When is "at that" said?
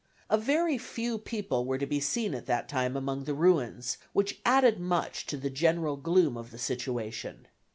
2.33-2.67